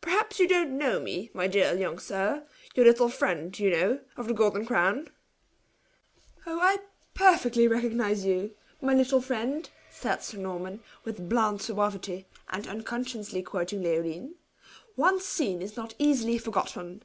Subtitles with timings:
[0.00, 4.26] "Perhaps you don't know me, my dear young sir your little friend, you know, of
[4.26, 5.08] the Golden Crown."
[6.46, 6.78] "Oh, I
[7.12, 8.54] perfectly recognize you!
[8.80, 14.36] My little friend," said Sir Norman, with bland suavity, and unconsciously quoting Leoline,
[14.96, 17.02] "once seen in not easy to be forgotten."